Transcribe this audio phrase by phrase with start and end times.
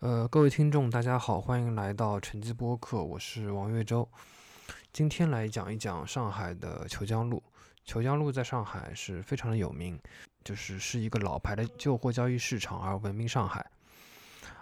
[0.00, 4.08] 呃，各位听众，大家好，欢迎来到晨记播客，我是王月洲。
[4.92, 7.42] 今天来讲一讲上海的虬江路。
[7.84, 9.98] 虬江路在上海是非常的有名，
[10.44, 13.68] 就是是一个老牌的旧货交易市场而闻名上海。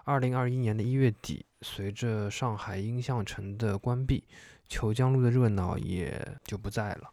[0.04, 4.24] 二零二一年的一月底，随着上海音像城的关闭，
[4.70, 7.10] 虬江路的热闹也就不在了。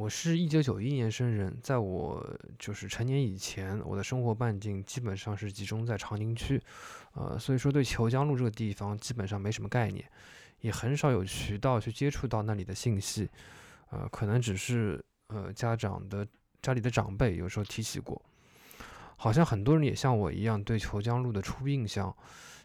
[0.00, 2.26] 我是一九九一年生人，在我
[2.58, 6.58] 就是成年以前，我的生活半径基本上是集中在长宁区，
[7.12, 10.02] 呃，所以说对虬江路这个地方基本上没什么概念，
[10.62, 13.28] 也很少有渠道去接触到那里的信息，
[13.90, 16.26] 呃，可能只是呃家长的
[16.62, 18.22] 家里的长辈有时候提起过，
[19.18, 22.16] 好像很多人也像我一样，对虬江路的初印象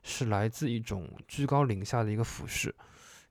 [0.03, 2.73] 是来自一种居高临下的一个俯视。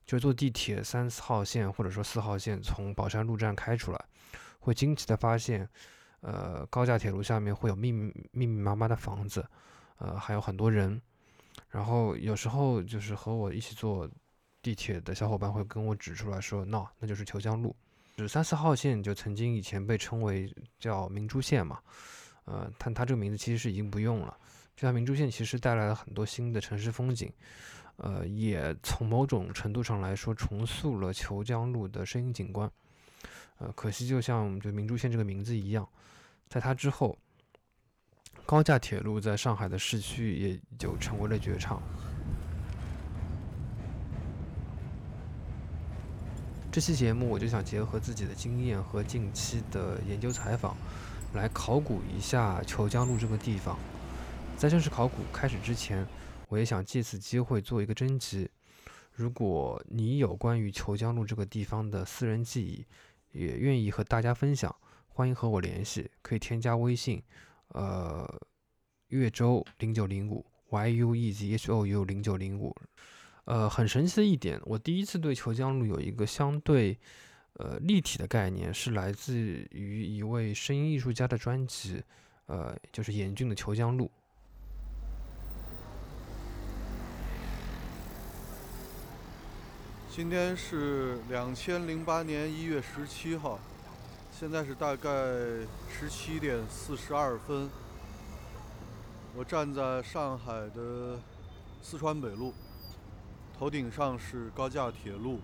[0.06, 4.04] 就坐地铁三四号线或者说四号线从宝山路站开出来，
[4.60, 5.68] 会惊奇的发现，
[6.20, 9.44] 呃，高架铁路下面会有密密密密麻麻的房子，
[9.98, 11.00] 呃，还有很多人。
[11.68, 14.08] 然后有时候就是和我一起坐
[14.60, 17.74] 地铁的小伙伴会跟我指出来说，no，那就是虬江路。
[18.16, 21.80] 就三四号线就曾经以前被称为叫明珠线嘛，
[22.44, 24.36] 呃，但它这个名字其实是已经不用了。
[24.76, 27.32] 这条明珠线其实带来了很多新的城市风景，
[27.96, 32.70] 呃，也从某种程度上来说重塑了虬江路的声音景观。
[33.58, 35.88] 呃，可惜就像就明珠线这个名字一样，
[36.48, 37.16] 在它之后，
[38.44, 41.80] 高架铁路在上海的市区也就成为了绝唱。
[46.72, 50.76] 这期节目我就想结合自己的经验和近期的研究采访，
[51.32, 53.78] 来考古一下虬江路这个地方。
[54.56, 56.06] 在正式考古开始之前，
[56.48, 58.48] 我也想借此机会做一个征集。
[59.12, 62.86] 如果你有关于虬江路这个地方的私人记忆，
[63.32, 64.74] 也愿意和大家分享，
[65.08, 67.22] 欢迎和我联系，可以添加微信，
[67.68, 68.26] 呃，
[69.08, 72.74] 岳州零九零五 y u e z h o u 零九零五。
[73.44, 76.98] 呃，很神奇的一点，我第一次对虬江路有一个相对
[77.54, 82.02] 呃立体的概念，是来自于一位声音艺术家的专辑，
[82.46, 84.10] 呃，就是严峻的虬江路。
[90.16, 93.58] 今天是两千零八年一月十七号，
[94.30, 95.10] 现在是大概
[95.90, 97.68] 十七点四十二分。
[99.34, 101.18] 我站在上海的
[101.82, 102.54] 四川北路，
[103.58, 105.40] 头顶上是高架铁路，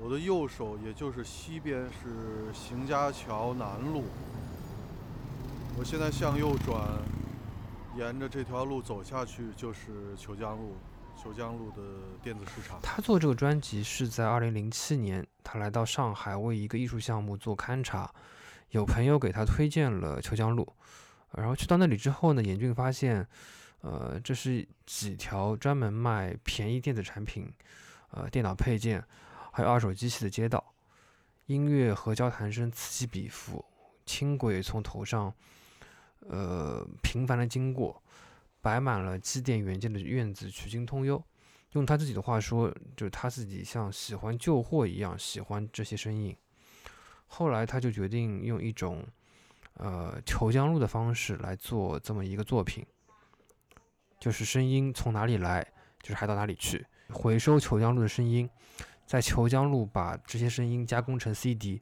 [0.00, 4.02] 我的右手也就是西边是邢家桥南路。
[5.78, 6.82] 我现在向右转，
[7.96, 10.74] 沿着这条路走下去就是虬江路。
[11.22, 11.82] 秋江路的
[12.22, 12.80] 电子市场。
[12.82, 18.10] 他做这个专辑是在二零零七年，他来到上海为一个艺术项目做勘察，
[18.70, 20.66] 有朋友给他推荐了秋江路，
[21.32, 23.26] 然后去到那里之后呢，严峻发现，
[23.82, 27.52] 呃，这是几条专门卖便宜电子产品、
[28.12, 29.04] 呃电脑配件，
[29.52, 30.72] 还有二手机器的街道，
[31.44, 33.62] 音乐和交谈声此起彼伏，
[34.06, 35.34] 轻轨从头上，
[36.20, 38.02] 呃频繁的经过。
[38.60, 41.22] 摆满了机电元件的院子，曲径通幽。
[41.72, 46.36] 用他自己的话说，就是他自己像喜欢旧货一样喜欢这些身影。
[47.26, 49.06] 后来他就决定用一种
[49.74, 52.84] 呃求江路的方式来做这么一个作品，
[54.18, 55.64] 就是声音从哪里来，
[56.02, 56.84] 就是还到哪里去。
[57.08, 58.50] 回收求江路的声音，
[59.06, 61.80] 在求江路把这些声音加工成 CD，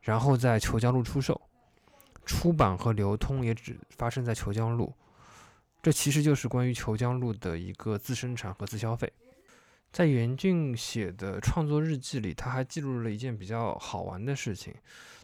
[0.00, 1.40] 然后在求江路出售。
[2.26, 4.92] 出版和流通也只发生在求江路。
[5.84, 9.12] 这其实就是关于虬江路的一个自生产和自消费。
[9.92, 14.74] 在严峻写的创作日记里，他还记录了一件比较好玩的事情。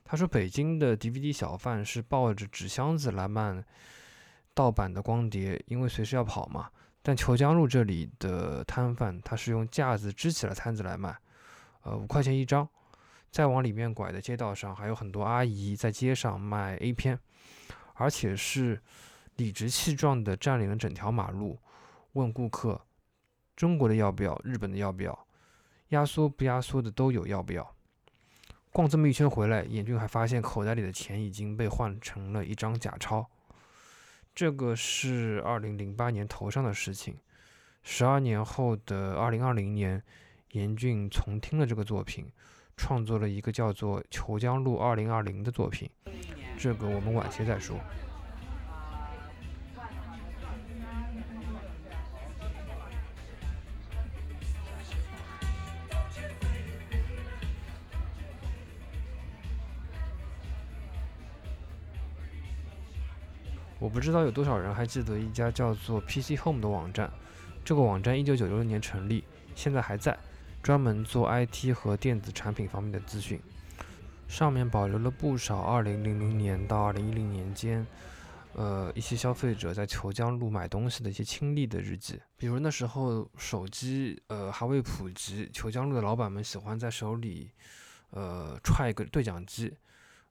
[0.04, 3.64] 他说，北京的 DVD 小贩是抱着纸箱子来卖
[4.52, 6.68] 盗版的光碟，因为随时要跑嘛。
[7.00, 11.16] 但虬江路这里的摊贩，他是用架子支起了摊子来卖，
[11.84, 12.68] 呃，五块钱一张。
[13.30, 17.18] 再往里面拐的街道上，还有很多阿姨在街上卖 A 片，
[17.94, 18.78] 而且是。
[19.40, 21.58] 理直气壮地占领了整条马路，
[22.12, 22.78] 问顾客
[23.56, 24.38] ：“中国的要不要？
[24.44, 25.26] 日本的要不要？
[25.88, 27.74] 压缩不压缩的都有，要不要？”
[28.70, 33.26] 逛这么一圈回来，严峻还发现口袋里的钱已经被换成了一张假钞。
[34.34, 37.16] 这个是二零零八年头上的事情。
[37.82, 40.02] 十二年后的二零二零年，
[40.52, 42.30] 严峻重听了这个作品，
[42.76, 45.88] 创作了一个叫做《虬江路二零二零》的作品。
[46.58, 47.80] 这个我们晚些再说。
[63.80, 67.10] 我不知道有多少人还记得一家叫做 PC Home 的网站。
[67.64, 69.24] 这个网站一九九六年成立，
[69.54, 70.18] 现在还在，
[70.62, 73.40] 专门做 IT 和电子产品方面的资讯。
[74.28, 77.86] 上面保留了不少二零零零年到二零一零年间，
[78.52, 82.20] 呃，一些消费者在虬江路买东西的一些亲历的日记。
[82.36, 87.50] 比如那时候手机呃还未普及，虬江路的老板们喜欢在手里
[88.10, 89.74] 呃揣一个对讲机，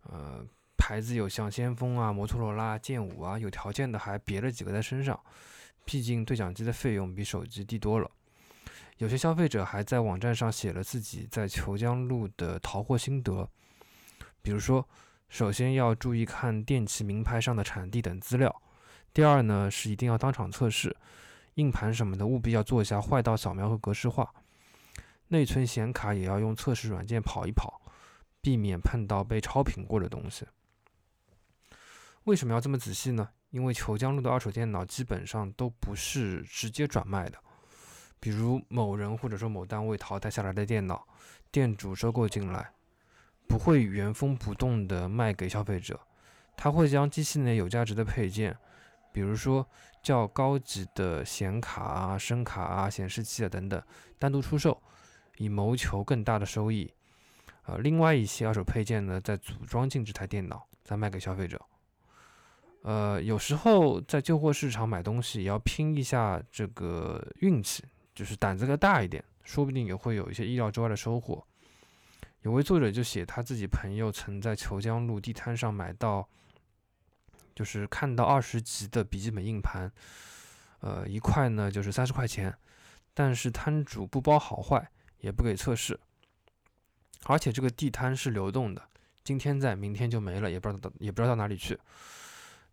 [0.04, 0.45] 呃。
[0.80, 5.20] 牌子有像先锋啊、摩托罗拉、剑舞啊，有条件的还别了几个在身上。
[5.86, 8.10] 毕竟对讲机的费用比手机低多了。
[8.98, 13.50] 有些消费者还在网站上写了自己在虬江路的淘货心得，
[14.42, 14.88] 比如说，
[15.30, 18.54] 首先要注意看电器名牌上的产地等资料。
[19.14, 20.96] 第二呢，是一定要当场测试，
[21.56, 24.31] 硬盘什么的务必要做一下坏道扫描和格式化。
[25.30, 27.81] 内存显卡也要用测试软件跑一跑，
[28.42, 30.46] 避免碰到被超频过的东西。
[32.30, 33.28] 为什么要这么仔细呢？
[33.50, 37.40] 因为虬江路的二手电脑基本上都不是直接转卖的，
[38.20, 41.08] 比如某人或者说某单位淘汰下来的电脑，
[41.52, 42.72] 店主收购进来，
[43.48, 46.00] 不会原封不动的卖给消费者，
[46.56, 48.56] 他会将机器内有价值的配件，
[49.12, 49.68] 比如说
[50.04, 53.81] 较高级的显卡啊、声卡啊、显示器啊等等，
[54.20, 54.80] 单独出售，
[55.38, 56.94] 以谋求更大的收益。
[57.64, 61.60] 呃，另外一些二手配件呢，再组装进这台电脑，再卖给消费者。
[62.90, 67.84] 呃，有时候在旧货市场买东西也要拼一下这个运气，
[68.16, 71.46] 就是胆子要大一点，说不定也会有一些意料之外的收获。
[72.42, 76.28] 有位作者就写他自己朋友曾在虬江路地摊上买到，
[77.54, 79.92] 就是看到二十级的笔记本硬盘，
[80.80, 82.52] 呃，一块呢就是三十块钱，
[83.14, 84.90] 但是摊主不包好坏，
[85.20, 86.00] 也不给测试，
[87.26, 88.82] 而且这个地摊是流动的，
[89.24, 91.80] 今天在，明天就没了，也不知道到也不知道到哪里去。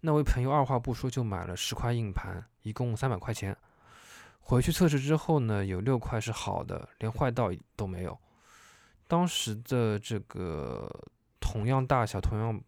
[0.01, 3.57] 那位朋友二话不说就买了十块硬盘，一共三百块钱。
[4.41, 8.17] 回去测试之后呢，有六块是好的，连坏道都没有。
[9.09, 10.89] 当时的这个
[11.41, 12.61] 同样大小、同样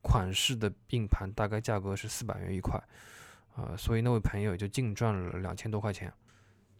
[0.00, 2.82] 款式的硬盘，大概价格是四百元一块，
[3.54, 6.10] 啊，所以那位朋友就净赚了两千多块钱。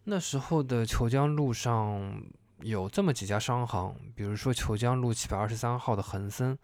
[0.05, 2.23] 那时候的虬江路上
[2.61, 6.57] 有这么几家商行，比如说虬江路七百二十三号的恒森。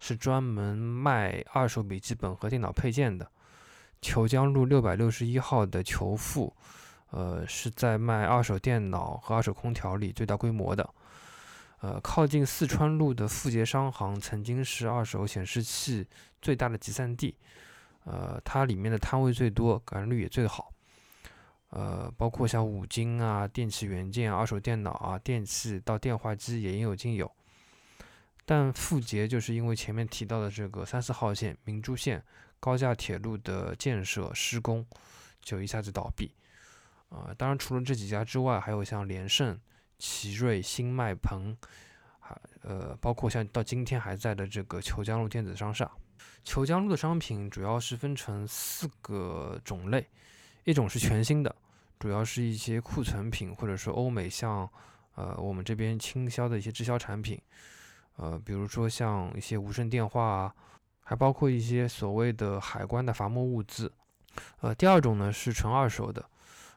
[0.00, 3.30] 是专门卖二手笔记本和电脑配件的。
[4.02, 6.56] 虬江路六百六十一号的虬富，
[7.10, 10.88] 呃，是在卖二手电脑和二手空调里最大规模的。
[11.80, 16.06] 呃，靠近四川路的富杰商行曾经是二手显示器
[16.40, 17.36] 最大的集散地，
[18.04, 20.72] 呃，它里面的摊位最多，感染率也最好。
[21.70, 27.30] 呃，包括像五金啊、电器元件、二手电脑啊、电器到电话机也应有尽有。
[28.44, 32.22] 但富捷就是因为前面提到的这个三四号线明珠线
[32.58, 34.84] 高架铁路的建设施工，
[35.40, 36.32] 就一下子倒闭。
[37.10, 39.58] 啊，当然除了这几家之外，还有像联盛、
[39.98, 41.56] 奇瑞、新迈鹏，
[42.18, 45.90] 还呃，包括像到今天还在的这个虬江路电子商厦。
[46.44, 50.06] 虬江路的商品主要是分成四个种类，
[50.64, 51.54] 一种是全新的，
[51.98, 54.68] 主要是一些库存品，或者说欧美像
[55.14, 57.40] 呃我们这边倾销的一些滞销产品。
[58.22, 60.54] 呃，比如说像一些无声电话啊，
[61.00, 63.90] 还包括一些所谓的海关的罚没物资。
[64.60, 66.22] 呃，第二种呢是纯二手的，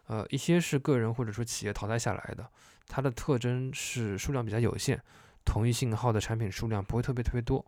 [0.07, 2.49] 呃，一些是个人或者说企业淘汰下来的，
[2.87, 4.97] 它的特征是数量比较有限，
[5.43, 7.65] 同一型号的产品数量不会特别特别多。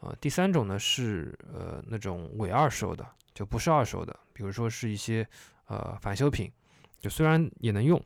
[0.00, 5.24] 呃，第三种呢是呃那种伪二手的，就不是二手的，比如说是一些
[5.66, 6.50] 呃返修品，
[6.98, 8.02] 就虽然也能用，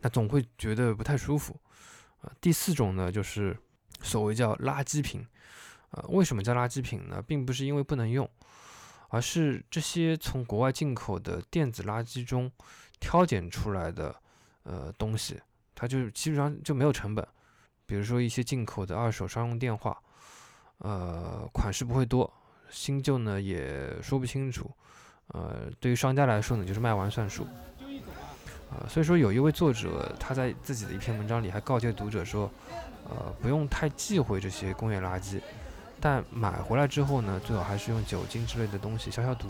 [0.00, 1.60] 但总会觉得不太舒服。
[2.22, 3.54] 呃，第四种呢就是。
[4.02, 5.24] 所谓叫垃圾品，
[5.92, 7.22] 呃，为什么叫垃圾品呢？
[7.22, 8.28] 并不是因为不能用，
[9.08, 12.50] 而是这些从国外进口的电子垃圾中
[12.98, 14.14] 挑拣出来的
[14.64, 15.40] 呃东西，
[15.74, 17.26] 它就基本上就没有成本。
[17.86, 19.96] 比如说一些进口的二手商用电话，
[20.78, 22.30] 呃，款式不会多，
[22.70, 24.70] 新旧呢也说不清楚，
[25.28, 27.44] 呃，对于商家来说呢，就是卖完算数。
[28.70, 32.50] 啊，所以说有一位作者他在自己的一篇文章里还告诫读者说。
[33.08, 35.40] 呃，不用太忌讳这些工业垃圾，
[36.00, 39.48] 但买回来之后呢，最好还是用酒精之类的东西消消毒，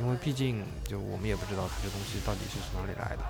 [0.00, 3.22] 因为毕竟就我们也不知道它这东西到底是从哪里来的。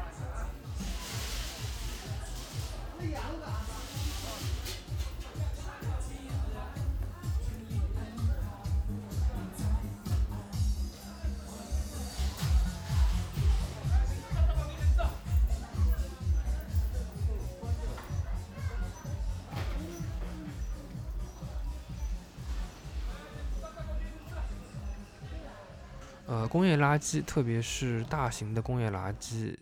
[26.39, 29.57] 呃，工业垃圾，特别是大型的工业垃圾，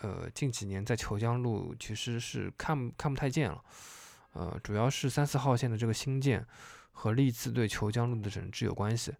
[0.00, 3.62] 呃，近几年在虬江路其实是看看不太见了。
[4.32, 6.42] 呃，主要是三四号线的这个新建
[6.90, 9.12] 和历次对虬江路的整治有关系。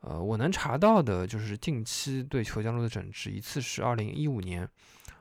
[0.00, 4.66] 呃，我能查到的就是近期对虬江路的整治，一次是二零一五年，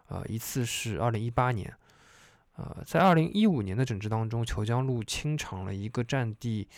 [0.08, 1.76] 呃，一次是二零一八年。
[2.56, 6.70] 呃，在二零一五年的整治当中，虬江路清场了一个占地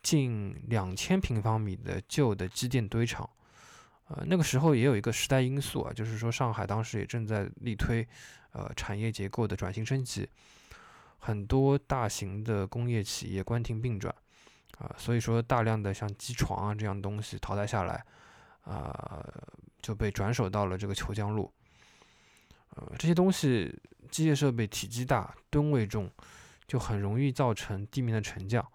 [0.00, 3.28] 近两千平方米的旧的机电堆场。
[4.08, 8.06] 呃，那个时候也有一个时代因素啊，就是说上海当时也正在力推
[8.52, 10.28] 呃产业结构的转型升级，
[11.18, 14.14] 很多大型的工业企业关停并转
[14.78, 18.04] 啊，所以说大量的像机床啊这样东西淘汰下来，
[18.64, 19.26] 啊
[19.80, 21.50] 就被转手到了这个虬江路。
[22.76, 23.74] 呃，这些东西
[24.10, 26.10] 机械设备体积大、吨位重，
[26.66, 28.66] 就很容易造成地面的沉降，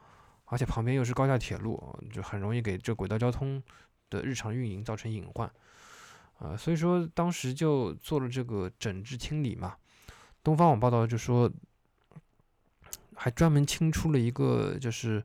[0.45, 3.61] 而且旁边又是高架铁路，就很容易给这轨道交通。
[4.09, 5.49] 的日常运营造成隐患，
[6.39, 9.75] 啊，所以说当时就做了这个整治清理嘛。
[10.43, 11.51] 东方网报道就说，
[13.15, 15.23] 还专门清出了一个就是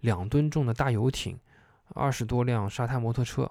[0.00, 1.38] 两吨重的大游艇，
[1.94, 3.50] 二十多辆沙滩摩托车，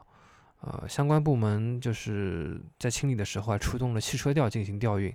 [0.61, 5.13] 呃，相关部门就是在清理的时候还出动了汽车吊进行吊运，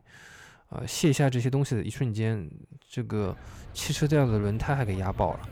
[0.69, 2.49] 呃，卸下这些东西的一瞬间，
[2.88, 3.37] 这个
[3.75, 5.49] 汽车吊的轮胎还给压爆了。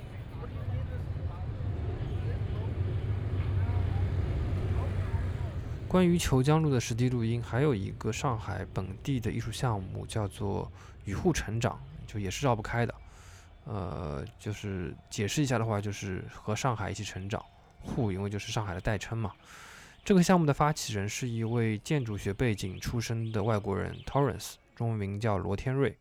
[5.88, 10.70] 关于虬江路的实地录音，还有一个上海本地的艺术项目叫做
[11.06, 12.94] “与户成长”，就也是绕不开的。
[13.64, 17.42] 呃，就是解释一下的话，就是和上海一起成长。
[17.80, 19.32] 户因为就是上海的代称嘛。
[20.04, 25.96] 这个项目的发起人是一位建筑学背景出身的外国人 Torrance，中文名叫罗天瑞。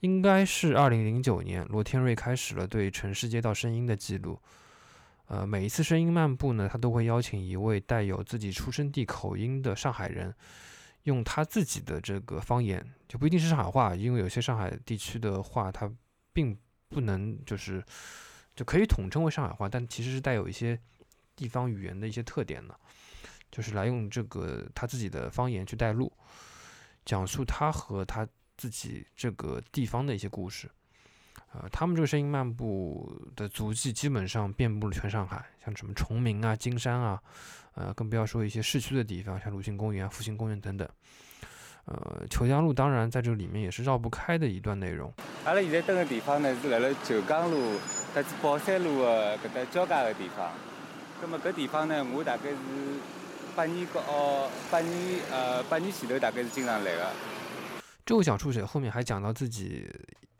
[0.00, 4.38] 应该是2009年，罗天瑞开始了对城市街道声音的记录。
[5.26, 10.32] 呃，每一次声音漫步呢，他都会邀请一位带有自己出生地口音的上海人，
[11.02, 15.92] 用他自己的这个方言，就不一定是上海话，因为有些上海地区的话，它
[16.32, 16.56] 并
[16.88, 17.84] 不能就是
[18.54, 20.78] 就可以统称为上海话，但其实是带有一些
[21.34, 22.78] 地方语言的一些特点的，
[23.50, 26.12] 就是来用这个他自己的方言去带路，
[27.04, 28.24] 讲述他和他
[28.56, 30.70] 自己这个地方的一些故事。
[31.58, 37.22] 呃，他们这个声音漫步的足迹基本上遍布了全上海，像什么崇明啊、金山啊，
[37.74, 40.86] 呃，更不要说一些市区的地方，像鲁迅公园、复兴公园等等。
[41.86, 45.10] 呃，虬江路当然在这里面也是绕不开的一段内容。
[45.44, 47.78] 阿拉现在登的地方呢，是辣辣虬江路
[48.12, 50.52] 和子宝山路的搿搭交界的地方。
[51.22, 52.56] 那么搿地方呢，我大概是
[53.54, 57.12] 八年个哦，八年呃八年前头大概是经常来的。
[58.04, 59.88] 这位讲述者后面还讲到自己。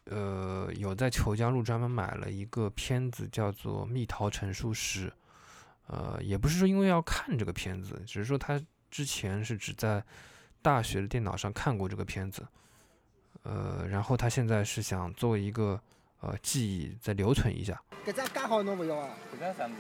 [0.07, 5.09] 呃，有在虬江路专门买了一个片子，叫做《蜜桃成熟时》。
[5.89, 8.61] 呃，也不是说因为要看这个片子，只是说他
[8.91, 10.03] 之前是只在
[10.63, 12.47] 大学的电脑上看过这个片子。
[13.43, 15.81] 呃，然后他现在是想作为一个
[16.21, 17.81] 呃记忆再留存一下。
[18.05, 19.11] 这张刚好侬不要啊？
[19.33, 19.77] 这张什么？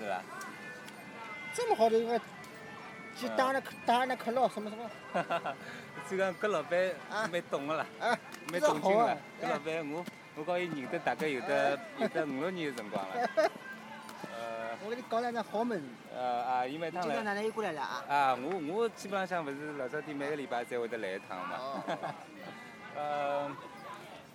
[1.52, 2.21] 这么好的一个，
[3.16, 4.88] 就当然当然可乐什么什么。
[5.12, 5.54] 哈哈哈，
[6.09, 6.95] 这个搿老板
[7.33, 8.18] 蛮懂的啦，啊，
[8.52, 9.18] 蛮懂劲的。
[9.42, 10.04] 搿老板我。
[10.37, 13.31] 我跟伊认得大概有得有得五六年的辰光了。
[14.37, 15.83] 呃，我给你讲两桩好么子。
[16.14, 17.14] 呃啊，伊每趟来。
[17.14, 18.05] 今朝哪能又过来了啊？
[18.07, 21.83] 啊，我我基本上勿是老早点每个礼拜才会得来一趟嘛。
[22.95, 23.50] 呃，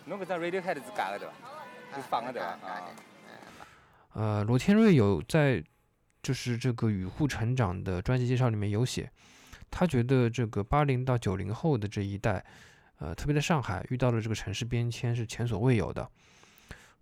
[0.05, 1.33] 侬搿张 Radiohead 是假的对伐？
[1.95, 2.47] 是放的对伐？
[2.47, 2.89] 啊。
[4.13, 5.63] 呃，罗天瑞有在
[6.23, 9.11] 就是这个与户成长的专辑介绍里面有写，
[9.69, 12.43] 他觉得这个八零到九零后的这一代。
[13.01, 16.07] 呃，特别在上海遇到的这个城市变迁是前所未有的，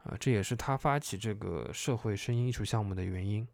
[0.04, 3.46] 呃，这也是他发起这个社会声音艺术项目的原因。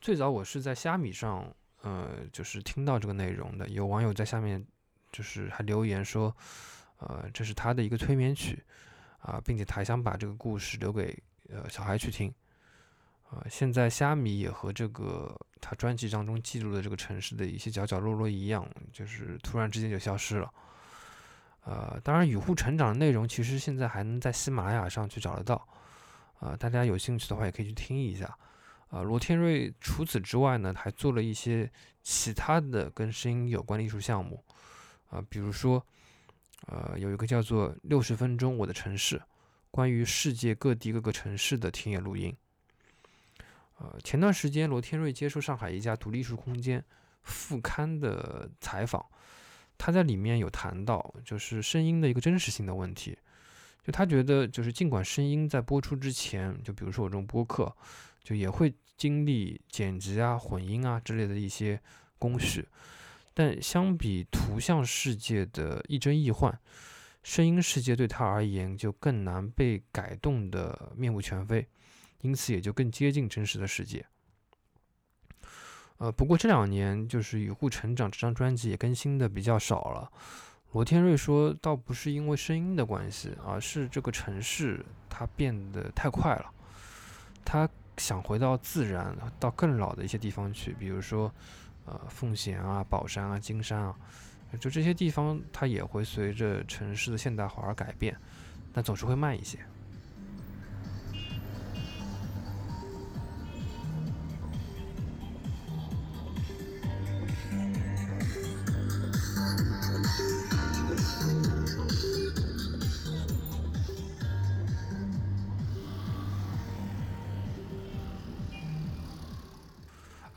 [0.00, 4.66] 最早我是在虾米上，呃，就是听到这个内容的，有网友在下面
[5.12, 6.34] 就是还留言说，
[6.96, 8.64] 呃，这是他的一个催眠曲
[9.18, 11.14] 啊，并且他还想把这个故事留给
[11.50, 12.32] 呃小孩去听。
[13.30, 20.50] 啊，现在虾米也和这个他专辑当中记录的这个城市的一些角角落落一样，就是突然之间就消失了。
[21.64, 25.68] 呃，当然，雨户成长的内容其实现在还能在喜马拉雅上去找得到。
[26.40, 28.24] 啊，大家有兴趣的话也可以去听一下。
[28.88, 31.70] 啊，罗天瑞除此之外呢，还做了一些
[32.02, 34.42] 其他的跟声音有关的艺术项目。
[35.10, 35.84] 啊，比如说，
[36.68, 39.18] 呃，有一个叫做《六十分钟我的城市》，
[39.70, 42.34] 关于世界各地各个城市的田野录音。
[43.78, 46.84] 呃，前段时间罗天瑞接受上海一家独立艺术空间
[47.22, 49.04] 副刊的采访，
[49.76, 53.16] 他在里面有谈到，就是声音的一个真实性的问题。
[53.84, 57.74] 就他觉得，就是尽管声音在播出之前，就比如说我这种播客，
[58.22, 61.80] 就也会经历剪辑啊、混音啊之类的一些
[62.18, 62.68] 工序。
[63.32, 66.58] 但相比图像世界的亦真亦幻，
[67.22, 71.66] 声音世界对他而言就更难被改动的面目全非，
[72.20, 74.04] 因此也就更接近真实的世界。
[75.98, 80.10] 呃，不过这两年就是《雨户成长》这张专辑也更新的比较少了。
[80.72, 86.52] 罗天瑞说，倒不是因为声音的关系，而是这个城市它变得太快了，
[87.44, 91.32] 他想回到自然，到更老的一些地方去，比如说，
[91.86, 93.96] 呃，奉贤啊、宝山啊、金山啊，
[94.60, 98.14] 就这些地方，它也会随着城市的现代化而改变，
[98.72, 99.58] 但总是会慢一些。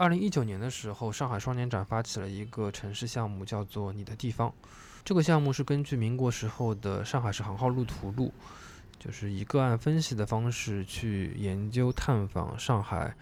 [0.01, 4.51] 二零一九年的时候，上海双年展发起了一个城市项目，叫做“你的地方”。
[5.05, 8.33] 这个项目是根据民国时候的上海市航号路图录，
[8.97, 13.15] 就是以个案分析的方式去研究探访上海，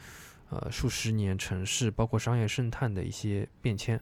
[0.51, 3.99] 呃，数十年城市包括商业生态的一些变迁。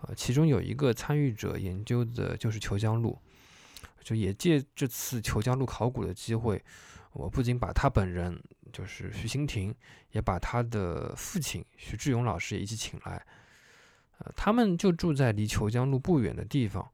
[0.00, 3.16] 呃，其中有一个参与者研究的就是虬江路，
[4.02, 6.60] 就也借这次虬江路考古的机会，
[7.12, 8.42] 我不仅把他本人。
[8.74, 9.72] 就是徐新亭
[10.10, 13.24] 也把他的父亲徐志勇老师也一起请来，
[14.18, 16.84] 呃，他们就住在离虬江路不远的地方，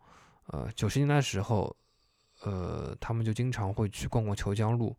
[0.48, 1.74] 呃，九十年代时候，
[2.42, 4.94] 呃，他们就经常会去逛逛虬江路，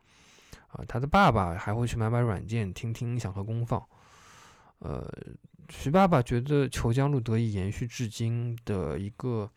[0.70, 3.80] 啊，他的爸爸还会去买买软件，听听音响和功放，
[4.80, 5.08] 呃，
[5.70, 9.48] 徐爸爸觉得虬江路得以延续至今的一个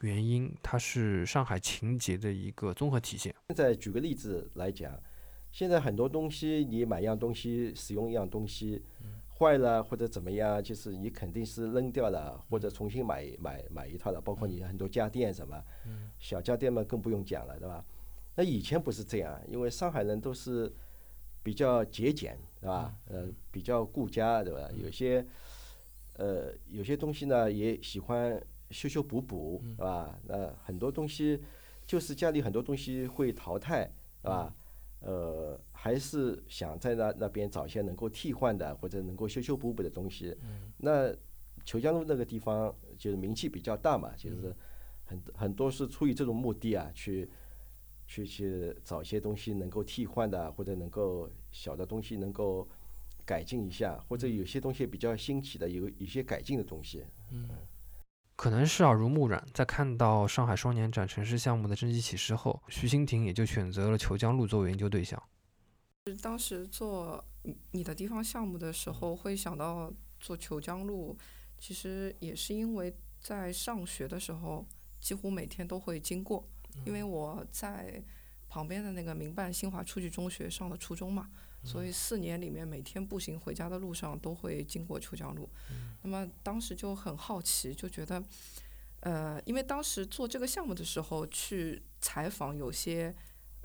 [0.00, 3.34] 原因，它是上海情节的一个综合体现。
[3.48, 4.90] 现在举个例子来讲。
[5.52, 8.82] 现在很多东西，你买样东西使用一样东西，
[9.38, 14.20] 坏了或者怎么样，就是你肯定是扔掉了或者重新买买买一套了。
[14.20, 15.62] 包括你很多家电什么，
[16.18, 17.84] 小家电嘛更不用讲了，对吧？
[18.34, 20.72] 那以前不是这样，因为上海人都是
[21.42, 22.94] 比较节俭，对吧？
[23.08, 24.70] 呃，比较顾家，对吧？
[24.74, 25.24] 有些
[26.16, 30.18] 呃有些东西呢也喜欢修修补补，对吧？
[30.24, 31.42] 那很多东西
[31.86, 33.90] 就是家里很多东西会淘汰，
[34.22, 34.54] 对吧？
[35.02, 40.36] 呃，还是想在那那边找一些能够替换的或者能够修修补补的东西。
[40.78, 41.12] 那
[41.64, 44.54] 虬江路那个地方就是名气比较大嘛，就是
[45.04, 47.28] 很很多是出于这种目的啊，去
[48.06, 52.68] 去去找一些东西能够替换的，或者能够小的东西能够
[53.24, 57.04] 改进一下，或者有些东西比较新奇的，有一些改进的东西。
[57.30, 57.48] 嗯。
[58.34, 65.22] 可能是耳濡目染，在看到上海双年展城市项目的征集启事后，徐新亭也就选择了虬江路作为研究对象。
[66.20, 67.24] 当时做
[67.70, 71.16] 你的地方项目的时候，会想到做虬江路，
[71.58, 74.66] 其实也是因为在上学的时候，
[75.00, 76.44] 几乎每天都会经过，
[76.84, 78.02] 因为我在
[78.48, 81.30] 旁边的那个民办新华初级中学上的初中嘛。
[81.64, 85.48] 所以四年里面，每天步行回家的路上都会经过虬江路。
[86.02, 88.22] 那么当时就很好奇，就觉得，
[89.00, 93.14] 呃，因为当时做这个项目的时候去采访有些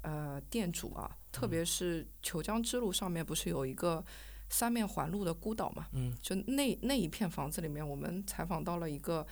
[0.04, 4.06] 呃店主啊，特别是虬江之路上面不是有一个
[4.50, 5.88] 三面环路的孤岛嘛？
[5.94, 6.16] 嗯。
[6.22, 9.26] 就那那一片房子里面，我们采访到了一个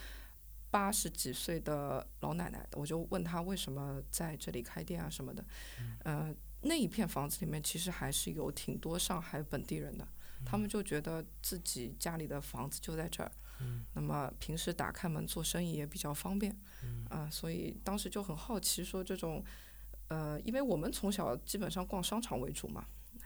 [0.71, 5.45] 八十几岁的老奶奶，我就问她为什么在这里开店啊什么的，
[6.05, 6.35] 嗯。
[6.65, 10.07] 那一片房子里面其实还是有挺多上海本地人的，
[10.43, 13.31] 他们就觉得自己家里的房子就在这儿，
[13.93, 16.55] 那么平时打开门做生意也比较方便，
[17.09, 19.43] 啊，所以当时就很好奇说这种，
[20.07, 22.85] 呃，因为我们从小基本上逛商场为主嘛。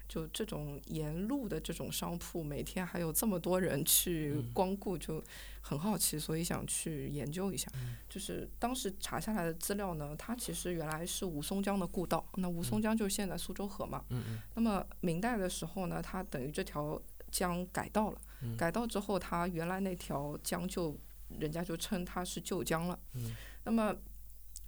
[0.10, 5.24] 就这种沿路的这种商铺，每天还有这么多人去光顾，就
[5.62, 7.72] 很好奇，所以想去研究一下。
[8.10, 14.04] 就是当时查下来的资料呢，它其实原来是吴淞江的故道，那吴淞江就是现在苏州河嘛。
[14.56, 18.20] 那么明代的时候呢，它等于这条江改道了，
[18.58, 20.98] 改道之后，它原来那条江就
[21.40, 23.00] 人家就称它是旧江了。
[23.64, 23.96] 那么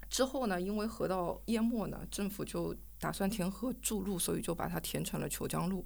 [0.08, 2.76] 之后呢，因为河道淹没呢，政府就。
[3.02, 5.84] 打算填河筑路，所以就把它填成了虬江路。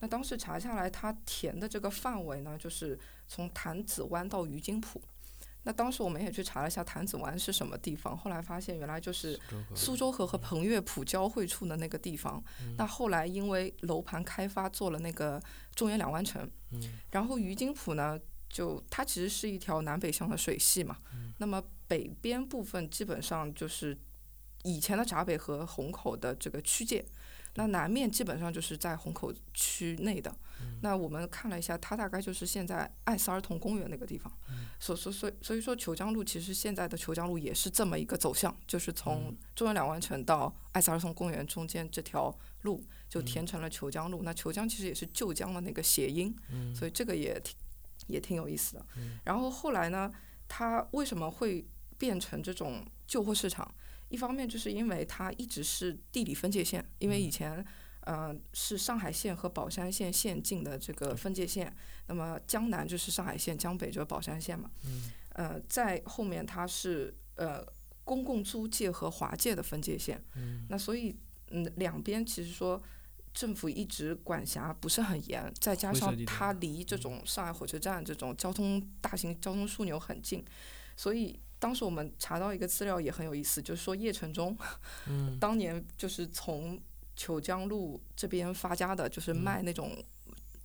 [0.00, 2.98] 那当时查下来，它填的这个范围呢，就是
[3.28, 5.00] 从潭子湾到于金浦。
[5.62, 9.38] 那当时我们也去查了一下潭子湾是什么地方，后来发现原来就是
[9.76, 12.42] 苏州河和彭越浦交汇处的那个地方。
[12.76, 15.40] 那后来因为楼盘开发做了那个
[15.76, 16.50] 中原两湾城。
[17.12, 20.98] 然后于金浦呢，就它其实是一条南北向的水系嘛。
[21.38, 23.96] 那么北边部分基本上就是。
[24.66, 27.04] 以前的闸北和虹口的这个区界，
[27.54, 30.30] 那南面基本上就是在虹口区内的。
[30.58, 34.32] 嗯那我们看了一下，它大概就是现在艾斯儿童公园那个地方。
[34.48, 44.22] 嗯所所所以所以说，虬江路其实现在的虬江路也是这么一个走向，就是从嗯中原两湾城到艾斯儿童公园中间这条路就嗯填成了虬江路。
[44.22, 47.54] 那虬江其实也是旧江的那个谐音，嗯所以这个也挺
[48.08, 48.86] 也挺有意思的。
[49.24, 50.10] 然后后来呢，
[50.48, 51.66] 它为什么会
[51.98, 53.74] 变成这种旧货市场？
[54.08, 57.64] 一方面就是因为它一直是地理分界线，因为以前。
[58.06, 61.74] 呃，是上海县和宝山县县境的这个分界线，
[62.06, 64.70] 那么江南就是上海县，江北就是宝山县嘛。
[65.30, 67.66] 呃，在后面它是呃
[68.04, 70.22] 公共租界和华界的分界线。
[70.68, 71.16] 那所以
[71.50, 72.80] 嗯，两边其实说
[73.34, 80.44] 政府一直管辖不是很严，再加上它离这种上海火车站这种交通大型交通枢纽很近，
[80.96, 84.56] 所以当时我们查到一个资料也很有意思，就是说叶承忠，
[85.08, 85.36] 嗯。
[85.40, 86.80] 当年就是从
[87.16, 89.90] 九江路这边发家的，就是卖那种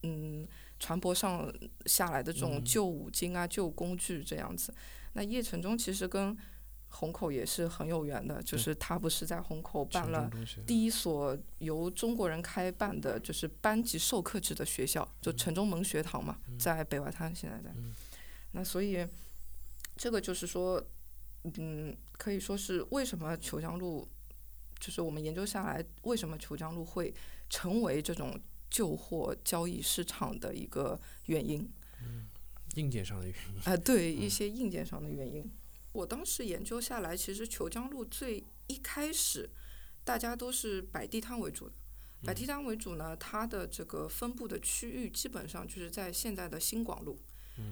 [0.04, 0.48] 嗯。
[0.80, 1.52] 船舶上
[1.88, 2.64] 下来的这种嗯。
[2.64, 4.72] 旧五金啊、旧工具这样子。
[5.14, 6.38] 那叶承忠其实跟
[6.90, 10.30] 虹口也是很有缘的，就是他不是在虹口办了
[10.68, 17.74] 第一所由中国人开办的，就是班级授课制的学校，就城中门学堂嘛，在北外滩现在在。
[18.52, 19.08] 那所以
[19.98, 20.84] 这个就是说，
[21.44, 24.08] 嗯，可以说是为什么虬江路，
[24.80, 27.14] 就是我们研究下来，为什么虬江路会
[27.50, 31.70] 成为这种旧货交易市场的一个原因。
[32.76, 33.62] 硬件上的原因。
[33.66, 35.52] 啊、对一些硬件上的原因。
[35.92, 39.50] 我当时研究下来，其实虬江路最一开始，
[40.06, 41.76] 大家都是摆地摊为主的。
[42.24, 47.20] 摆地摊为主呢，它的这个分布的区域基本上就是在现在的新广路，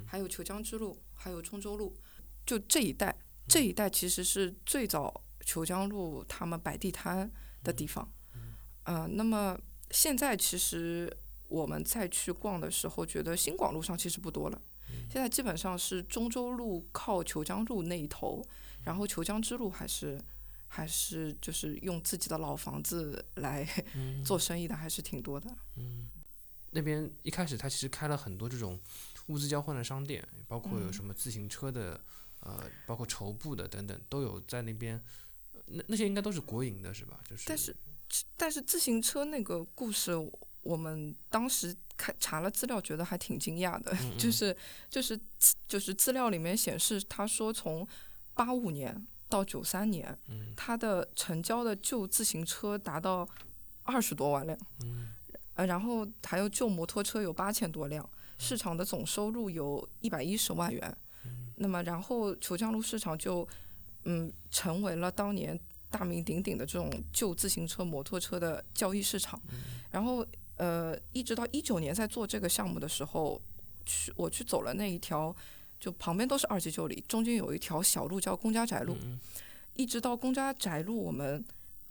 [0.05, 1.95] 还有虬江支路，还有中州路，
[2.49, 3.15] 就这一带。
[3.47, 7.29] 这一带其实是最早虬江路他们摆地摊
[7.63, 8.07] 的地方。
[8.85, 9.59] 呃，那么
[9.91, 11.11] 现在其实
[11.47, 14.59] 我们再去逛的时候，觉得新广路上其实不多了。
[15.11, 18.43] 现在基本上是中州路靠虬江路那一头，
[18.83, 20.19] 然后虬江之路还是
[20.67, 23.67] 还是就是用自己的老房子来
[24.25, 25.47] 做生意的，还是挺多的。
[26.71, 28.79] 那边一开始他其实开了很多这种
[29.27, 31.99] 物资交换的商店，包括有什么自行车的，
[32.41, 34.95] 呃，包括绸布的等等，都有在那边。
[35.53, 37.19] 呃那那些应该都是国营的，是吧？
[37.29, 37.43] 就是。
[37.47, 37.75] 但是
[38.35, 40.13] 但是自行车那个故事，
[40.61, 44.55] 我们当时看查了资料，觉得还挺惊讶的， 就是
[44.89, 45.19] 就是
[45.67, 47.87] 就是资料里面显示，他说从
[48.33, 50.17] 八五年到九三年，
[50.55, 53.27] 他的成交的旧自行车达到
[53.83, 54.57] 二十多万辆，
[55.53, 60.97] 呃，然后还有旧摩托车有八千多辆，市场的总收入有一百一十万元。
[61.59, 63.47] 那么，然后虬江路市场就
[64.05, 69.39] 嗯成为了当年大名鼎鼎的这种旧自行车、摩托车的交易市场。
[69.91, 73.41] 然后呃，一直到一九年在做这个项目的时候，
[73.85, 75.35] 去我去走了那一条，
[75.79, 78.97] 就旁边都是二级旧里，中间有一条小路叫公家宅路，
[79.75, 81.43] 一直到公家宅路，我们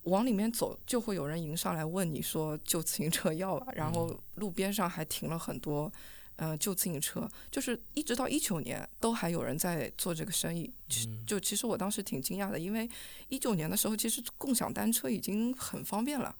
[0.04, 5.90] 往里面走，就会有人迎上来问你说旧自行车要吧，然后路边上还停了很多。
[6.38, 12.88] 呃，旧自行车就是一直到一九年都还有人在做这个生意，其就其实我当时挺惊讶的，因为
[13.28, 16.34] 一九年的时候其实共享单车已经很方便了，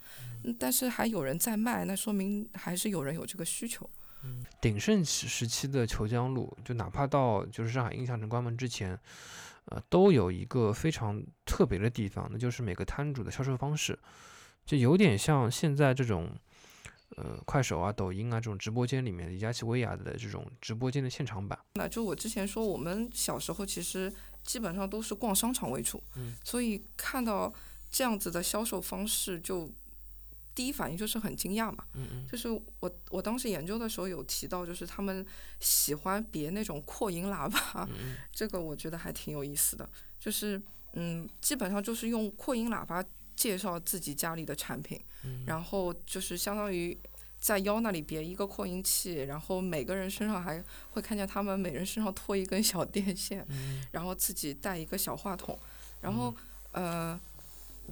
[0.44, 0.56] 嗯。
[0.56, 3.88] 但是还有人在卖，那说明还是有人有这个需求。
[4.60, 8.98] 鼎盛时时期的虬江路，就哪怕到就是上海印象城关门之前，
[9.66, 13.98] 呃，都有一个非常特别的地方，那就是每个摊主的销售方式，
[14.64, 16.30] 就有点像现在这种，
[17.16, 21.58] 呃，快手啊、抖音啊这种直播间里面李佳琦、薇娅的这种直播间的现场版。
[21.74, 24.12] 那就我之前说，我们小时候其实
[24.44, 26.02] 基本上都是逛商场为主，
[26.44, 27.52] 所以看到
[27.90, 29.70] 这样子的销售方式，就
[30.54, 31.84] 第一反应就是很惊讶嘛。
[32.30, 35.24] 就是我我当时研究的时候有提到，就是他们
[35.60, 37.88] 喜欢别那种扩音喇叭，
[38.30, 39.88] 这个我觉得还挺有意思的。
[40.20, 40.60] 就是
[40.92, 43.02] 嗯，基本上就是用扩音喇叭
[43.38, 45.00] 介绍自己家里的产品，
[45.46, 46.98] 然后就是相当于。
[47.40, 53.46] 在腰那里别一个扩音器，然后每个人身上还会看见他们每人身上拖一根小电线，
[53.92, 55.56] 然后自己带一个小话筒，
[56.00, 56.34] 然后
[56.72, 57.18] 呃，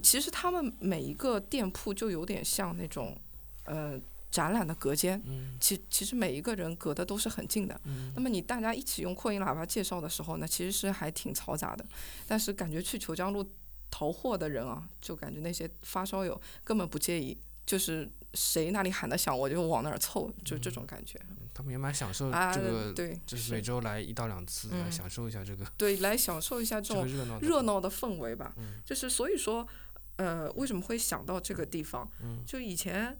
[0.03, 3.17] 其实他们每一个店铺就有点像那种
[3.63, 3.97] 呃
[4.29, 5.23] 展览的隔间，
[5.61, 7.79] 其其实每一个人隔的都是很近的。
[8.15, 11.85] 那么你大家一起用扩音喇叭介绍的时候呢，其实是还挺嘈杂的，
[12.27, 13.49] 但是感觉去虬江路
[13.89, 17.37] 淘货的人啊，就感觉那些发烧友根本不介意。
[17.65, 21.19] 就是谁那里喊得响，我就往那儿凑，就这种感觉。
[21.53, 28.53] 他们也蛮享受啊这个，对就是每周来一到两次来享受一下这个对，来享受一下这种热闹的热闹的氛围吧。
[28.55, 29.67] 嗯就是所以说，
[30.15, 32.09] 呃，为什么会想到这个地方？
[32.45, 33.17] 就以前，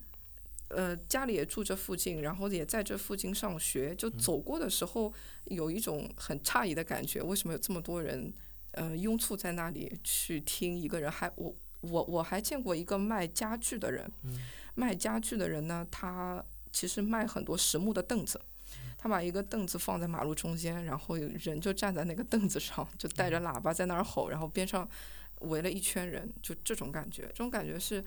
[0.69, 8.34] 呃，家里也住这附近，然后也在这附近上学，就走过的时候有一种很诧异的感觉，为什么有这么多人，
[8.78, 11.12] 呃，拥簇在那里去听一个人？
[11.12, 14.12] 还我我我还见过一个卖家具的人，
[14.76, 18.40] 卖家具的人呢，他其实卖很多实木的凳子。
[19.00, 24.90] 他把一个凳子放在马路中间，然后人就站在那个凳子上，就带着喇叭在那儿吼，然后边上
[25.42, 27.22] 围了一圈人，就这种感觉。
[27.28, 28.04] 这种感觉是，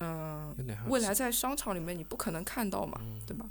[0.00, 0.54] 嗯，
[0.88, 3.48] 未来在商场里面你不可能看到嘛，对吧？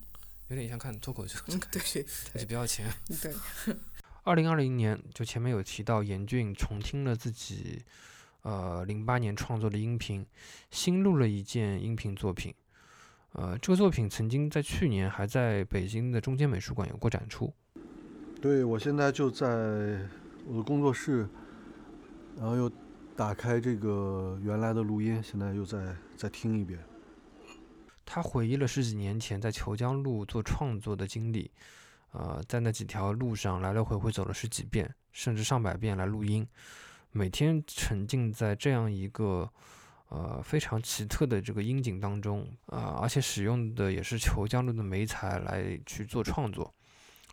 [0.49, 1.39] 有点像看脱口秀，
[1.71, 2.93] 对，而且不要钱。
[3.21, 3.33] 对。
[4.25, 7.83] 二零二零年，就前面有提到，严俊重听了自己，
[8.43, 10.25] 呃，零八年创作的音频，
[10.71, 12.53] 新录了一件音频作品。
[13.33, 17.53] 呃，这个作品曾经在去年还在北京的中间美术馆有过展出。
[18.41, 19.45] 对，我现在就在
[20.45, 21.27] 我的工作室，
[22.37, 22.71] 然后又
[23.17, 26.79] 打开这个原来的录音，现在又再再听一遍。
[28.05, 31.51] 他回忆了十几年前在虬江路做创作的经历，
[32.13, 36.47] 呃，在那几条路上来来回回走了十几遍，甚至上百遍来录音，
[37.11, 39.47] 每天沉浸在这样一个。
[40.09, 46.71] 呃，非常奇特的这个音景当中，啊，而且使用的也是虬江路的梅材来去做创作，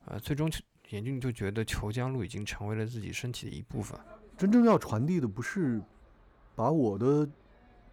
[0.07, 0.51] 呃，最终
[0.89, 4.01] 严俊就觉得虬江路已经成为了自己身体的一部分。
[4.39, 5.79] 真正要传递的不是
[6.55, 7.29] 把我的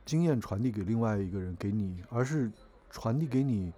[0.06, 2.50] 经验传递给另外一个人给你，而是
[2.89, 3.73] 传递给你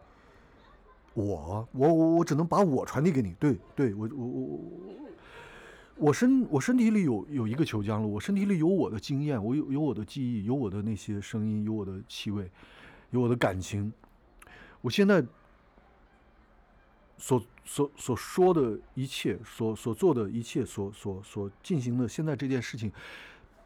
[1.19, 3.33] 我，我我我只能把我传递给你。
[3.39, 4.59] 对对，我我我我。
[6.01, 12.49] 我身我身体里有有一个球江了，我身体里有我的经验，我有有我的记忆，有我的那些声音，有我的气味，
[13.11, 13.91] 有我的感情。
[14.79, 15.21] 我现在
[17.17, 22.89] 所所所说的一切，所所做的一切，所所所进行的现在这件事情，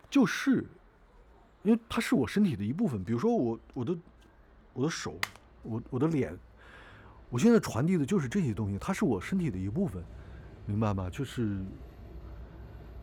[0.09, 0.65] 就是
[1.61, 3.03] 因为它是我身体的一部分。
[3.03, 3.95] 比如说我我的
[4.73, 5.19] 我的手，
[5.61, 6.35] 我我的脸，
[7.33, 10.03] 我现在传递的就是这些东西，它是我身体的一部分，
[10.67, 11.09] 明白吗？
[11.09, 11.65] 就是。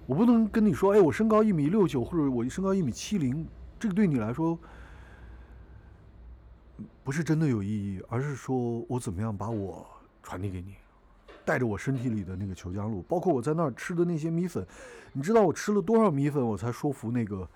[0.07, 3.47] 我不能跟你说，哎，我身高一米六九，或者我身高一米七零，
[3.79, 4.59] 这个对你来说
[7.05, 9.87] 不是真的有意义，而是说我怎么样把我
[10.21, 10.75] 传递给你，
[11.45, 14.67] 带着我身体里的那个虬江路，包括我在那儿吃的那些米粉，
[15.13, 17.49] 你知道我吃了多少米粉，我才说服那个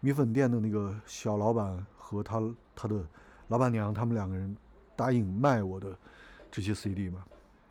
[0.00, 2.42] 米粉店的那个小老板和他
[2.74, 3.02] 他的
[3.48, 4.54] 老板娘，他们两个人
[4.94, 5.96] 答应卖我的
[6.52, 7.24] 这些 CD 吗？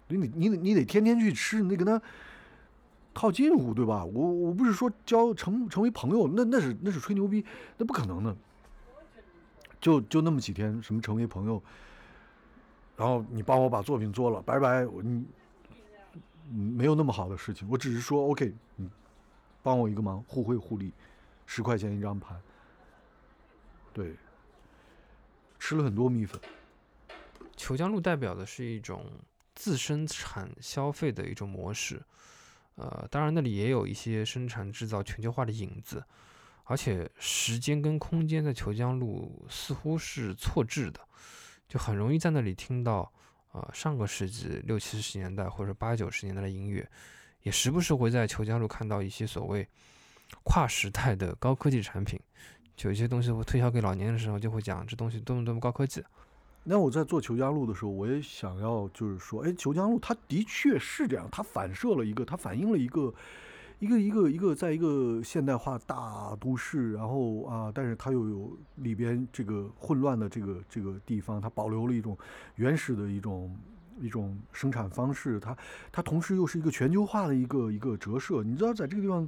[0.10, 2.02] 你你你得你得天天去吃，你得跟他。
[3.14, 4.06] 套近乎，对吧？
[4.06, 7.46] 我我不是说交成成为朋友，那那是那是吹牛逼，
[7.78, 8.34] 那不可能的。
[9.82, 11.62] 就就那么几天，什么成为朋友，
[12.96, 15.26] 然后你帮我把作品做了，拜拜，我你
[16.50, 17.68] 没有那么好的事情。
[17.70, 18.90] 我只是说，OK，你
[19.62, 20.94] 帮我一个忙，互惠互利，
[21.46, 22.40] 十块钱一张盘。
[23.92, 24.16] 对，
[25.60, 26.40] 吃了很多米粉。
[27.58, 29.06] 虬江路代表的是一种
[29.56, 32.02] 自生产消费的一种模式。
[32.76, 36.04] 呃，当然那里也有一些生产制造全球化的影子，
[36.64, 41.00] 而且时间跟空间在虬江路似乎是错置的，
[41.68, 43.12] 就很容易在那里听到
[43.52, 46.90] 呃上个世纪六七十年代或者八九十年代的音乐，
[47.44, 49.68] 也时不时会在虬江路看到一些所谓
[50.44, 52.20] 跨时代的高科技产品，
[52.76, 56.02] 就有一些东西会推销给老年人的时候，就会讲这东西多么多么高科技。
[56.64, 63.12] 那我在做虬江路的时候，我也想要，就是说，哎，虬江路它的确是这样，它反射了一个，它反映了一个，
[63.80, 72.16] 一个一个一个，在一个现代化大都市，然后啊，但是它又有里边这个混乱的这个这个地方，它保留了一种
[72.56, 73.58] 原始的一种
[74.00, 75.58] 一种生产方式，它
[75.92, 79.28] 它同时又是一个全球化的一个一个折射，你知道，在这个地方。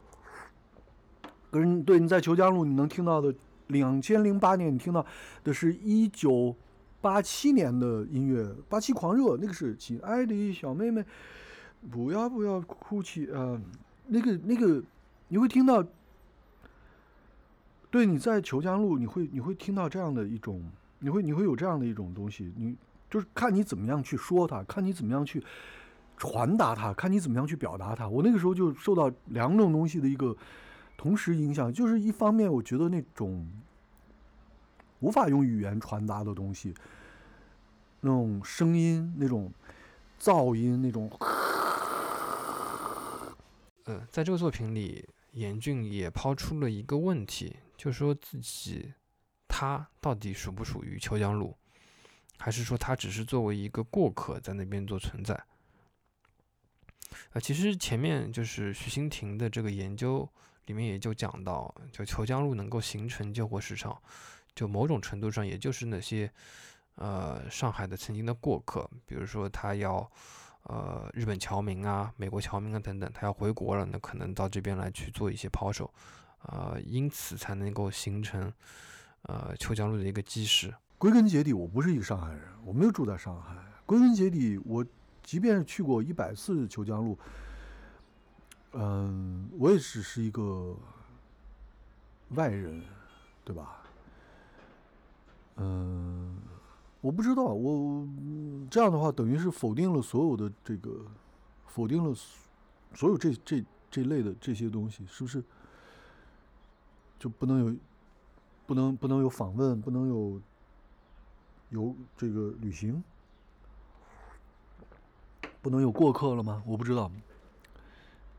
[1.51, 3.35] 可是，对你在虬江路你能听到的，
[3.67, 5.05] 两千零八年你听到
[5.43, 6.55] 的是一九
[7.01, 11.03] 八七年的音乐，《八七狂热》，那个是亲爱的小妹妹，
[11.91, 13.59] 不要不要哭泣呃，
[14.07, 14.81] 那个那个
[15.27, 15.85] 你会听到，
[17.89, 20.63] 对，你在虬江路你会你会听到这样的一种，
[20.99, 22.73] 你会你会有这样的一种东西，你
[23.09, 25.43] 就是看你怎么样去说它，看你怎么样去
[26.15, 28.07] 传达它，看你怎么样去表达它。
[28.07, 30.33] 我那个时候就受到两种东西的一个。
[31.01, 33.51] 同时影响就是一方面，我觉得那种
[34.99, 36.75] 无法用语言传达的东西，
[38.01, 39.51] 那种声音、那种
[40.19, 41.09] 噪音、那种，
[43.85, 48.93] 呃，在这个作品里，严俊也抛出了一个问题，就说自己
[49.47, 51.57] 他到底属不属于秋江路，
[52.37, 55.43] 还是说他只是作为一个过客在那边做存在？
[57.31, 60.29] 呃，其实前面就是徐新亭的这个研究
[60.71, 64.01] 里面也就讲到，就虬江路能够形成旧货市场，
[64.55, 66.31] 就某种程度上也就是那些
[66.95, 70.09] 呃上海的曾经的过客，比如说他要
[70.63, 75.91] 呃日本侨民啊、美国侨民啊等等，他要回国了，那可能到这边来去做一些抛售，
[76.43, 78.49] 呃，因此才能够形成
[79.23, 80.73] 呃虬江路的一个基石。
[80.97, 83.53] 归根结底，我不是一个上海人，我没有住在上海。
[83.85, 84.85] 归根结底，我
[85.21, 87.19] 即便是去过一百次虬江路，
[88.73, 90.75] 嗯，我也只是一个
[92.29, 92.81] 外人，
[93.43, 93.81] 对吧？
[95.57, 96.37] 嗯，
[97.01, 98.07] 我不知道，我
[98.69, 101.05] 这样的话等于是否定了所有的这个，
[101.67, 102.15] 否定了
[102.93, 105.43] 所有这这这类的这些东西，是不是？
[107.19, 107.75] 就不能有，
[108.65, 110.41] 不能不能有访问，不能有。
[111.69, 113.01] 有这个旅行，
[115.61, 116.61] 不能有过客了吗？
[116.67, 117.09] 我不知道，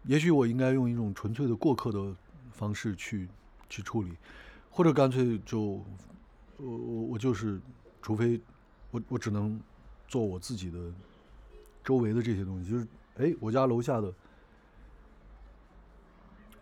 [0.05, 2.15] 也许我应该用一种纯粹的过客的
[2.51, 3.29] 方式去
[3.69, 4.17] 去处理，
[4.71, 5.85] 或者干脆就我
[6.59, 7.61] 我我就是，
[8.01, 8.41] 除非
[8.91, 9.61] 我我只能
[10.09, 10.93] 做我自己的
[11.85, 12.87] 周围的这些东西，就是
[13.17, 14.13] 哎，我家楼下的，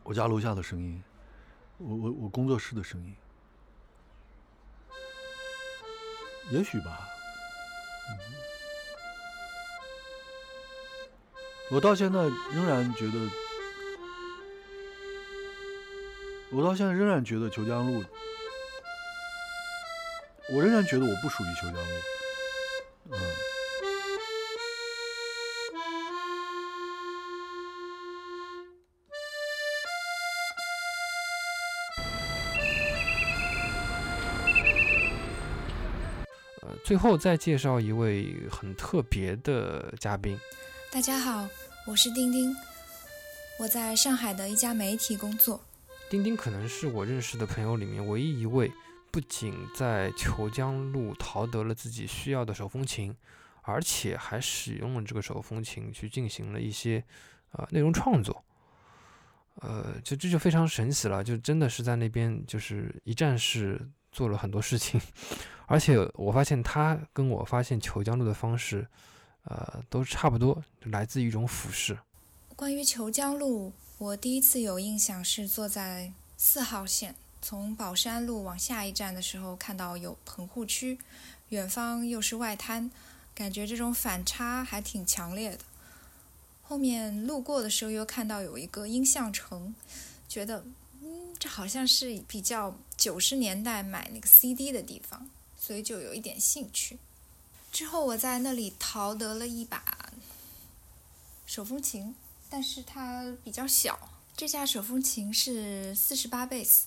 [0.03, 1.03] 我家楼下的声音，
[1.79, 3.14] 我我我工作室的声音。
[6.50, 7.09] 也许吧，
[11.72, 12.18] 我到现在
[12.52, 13.30] 仍然觉得，
[16.50, 18.04] 我到现在仍然觉得裘江路，
[20.52, 21.80] 我仍然觉得我不属于裘江路，
[23.11, 23.18] 嗯。
[36.85, 40.37] 最后再介绍一位很特别的嘉宾。
[40.92, 41.48] 大家好，
[41.87, 42.53] 我是丁丁，
[43.61, 45.61] 我在上海的一家媒体工作。
[46.11, 48.72] 丁丁可能是我认识的朋友里面唯一一位
[49.12, 53.14] 不仅在虬江路淘得了自己需要的手风琴，
[53.62, 57.05] 而且还使用了这个手风琴去进行了一些
[57.53, 58.44] 呃内容创作。
[59.61, 65.00] 呃，就这就非常神奇了，就真的是在那边就是一站式做了很多事情。
[65.66, 68.85] 而且我发现他跟我发现虬江路的方式，
[69.44, 71.98] 呃，都差不多，来自于一种俯视。
[72.57, 80.98] 关于虬江路，我第一次有印象是坐在四号线从宝山路往下一站的时候，看到有棚户区，
[81.48, 82.90] 远方又是外滩，
[83.35, 85.64] 感觉这种反差还挺强烈的。
[86.62, 89.74] 后面路过的时候又看到有一个音像城，
[90.29, 90.64] 觉得
[91.03, 95.29] 嗯，这好像是比较九十年代买那个 CD 的地方。
[95.62, 96.98] 所以就有一点兴趣。
[97.72, 100.12] 之后我在那里淘得了一把
[101.46, 102.14] 手风琴，
[102.48, 104.11] 但是它比较小。
[104.37, 106.87] 这架手风琴是四十八贝斯，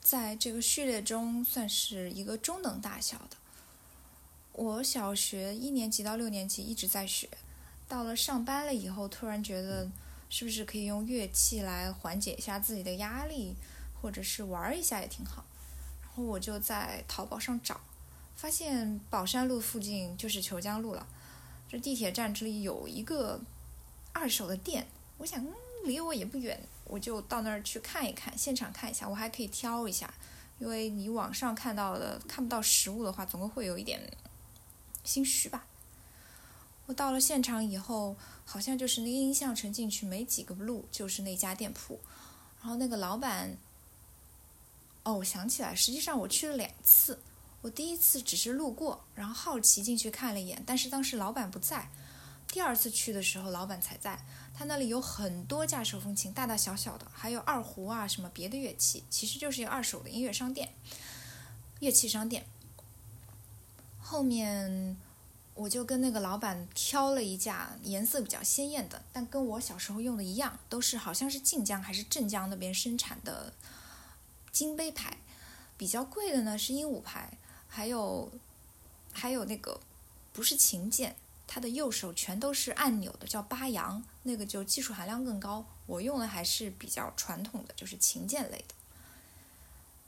[0.00, 3.36] 在这个序列中算是一个中等大小的。
[4.52, 7.28] 我小学一年级到六年级一直在学，
[7.88, 9.90] 到了上班了以后，突然觉得
[10.28, 13.54] 是不是可以用乐器来缓解一下自己的压力，
[14.00, 15.44] 或者是玩一下也挺好。
[16.02, 17.80] 然后我就在淘宝上找。
[18.34, 21.06] 发现宝山路附近就是虬江路了，
[21.68, 23.40] 这地铁站这里有一个
[24.12, 24.86] 二手的店，
[25.18, 25.52] 我想嗯
[25.84, 30.12] 离我也不远，我就到那儿去看一看，现场看一下，我还可以挑一下，
[30.58, 34.00] 因为你网上看到的看不到实物的话，总归会有一点
[35.04, 35.64] 心虚吧。
[36.86, 42.00] 我到了现场以后，好像就是那个音像城进去没几个路就是那家店铺，
[42.60, 43.56] 然后那个老板，
[45.04, 47.20] 哦，我想起来，实际上我去了两次。
[47.62, 51.88] 我第一次只是路过，然后好奇进去看了一眼，但是当时老板不在。
[52.48, 54.22] 第二次去的时候，老板才在。
[54.54, 60.74] 他那里有很多架手风琴，大大小小的，还有二胡啊，什么别的乐器，其实就是一个二手的音乐商店、
[61.80, 62.44] 乐器商店。
[63.98, 64.96] 后面
[65.54, 73.54] 我就跟那个老板挑了一架颜色比较鲜艳的，但跟我小时候用的一样，都是好像是晋江还是镇江那边生产的
[74.50, 75.16] 金杯牌。
[75.78, 77.38] 比较贵的呢是鹦鹉牌。
[77.74, 78.30] 还有，
[79.14, 79.80] 还有那个
[80.30, 81.16] 不是琴键，
[81.46, 85.64] 它的右手全都是按钮的，叫八阳，那个就技术含量更高。
[85.86, 88.74] 我用的还是比较传统的，就是琴键类的。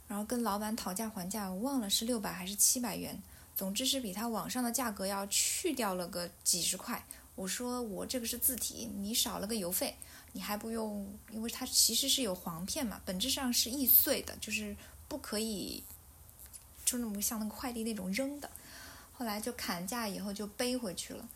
[0.07, 3.19] 然后跟老板讨价还价，我忘了是六百还是七百元，
[3.57, 7.03] 总之是比他网上的价格要去掉了个几十块。
[7.35, 9.97] 我说我这个是字体，你少了个邮费，
[10.33, 14.77] 你还不用，因为它其实是有黄片嘛，本质上是易碎的，就是
[15.09, 15.83] 不可以，
[16.85, 18.51] 就那么像那个快递那种扔的。
[19.12, 21.28] 后来就砍价以后就背回去了，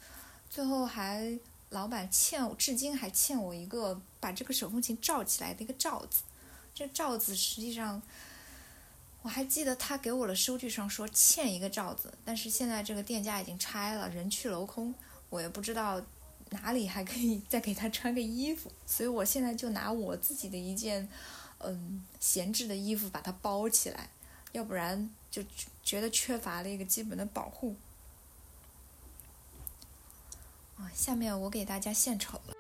[0.50, 1.38] 最后还
[1.70, 6.22] 老板欠我，至今还欠我一个把这个手风琴罩起来的一个罩子。
[6.74, 8.00] 这罩子实际上
[9.22, 14.94] 我还记得他给我的收据上说欠一个罩子，但是现在这个店家已经拆了，人去楼空。
[15.30, 16.00] 我也不知道
[16.50, 21.08] 哪里还可以再给他穿个衣服，所以我现在就拿我自己的一件
[21.58, 24.10] 嗯闲置的衣服把它包起来，
[24.52, 25.42] 要不然就
[25.82, 27.76] 觉得缺乏了一个基本的保护。
[30.76, 32.54] 啊，下面我给大家献丑了。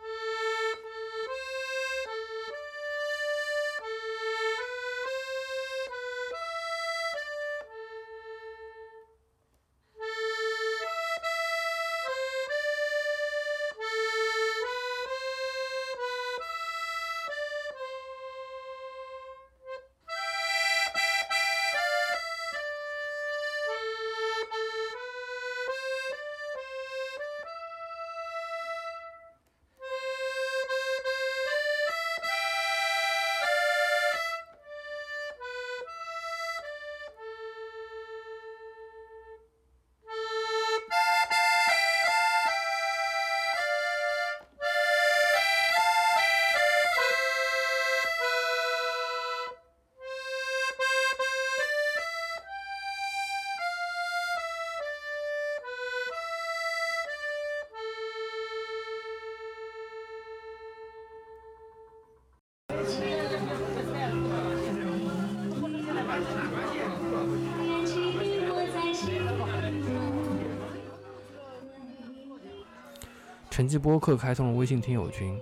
[73.58, 75.36] 成绩播客开通了微信听友群，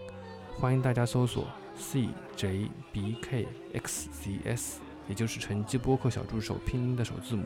[0.59, 1.47] 欢迎大家搜索
[1.79, 7.45] CJBKXCS，也就是成绩播客小助手拼音的首字母。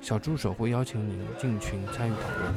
[0.00, 2.52] 小助手会邀请您进群参与讨论。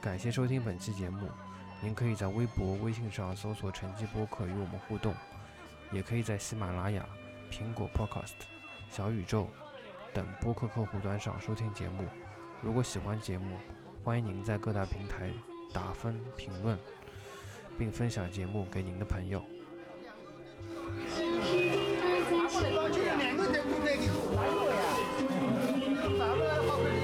[0.00, 1.28] 感谢收听本期节目。
[1.84, 5.12] 您可以在微博、微信上搜索“晨迹播客”与我们互动，
[5.90, 7.04] 也可以在喜马拉雅、
[7.50, 8.34] 苹果 Podcast、
[8.88, 9.48] 小宇宙
[10.14, 12.04] 等播客客户端上收听节目。
[12.60, 13.56] 如果喜欢节目，
[14.04, 15.32] 欢迎您在各大平台
[15.74, 16.78] 打分、评论，
[17.76, 19.42] 并分享节目给您的朋友。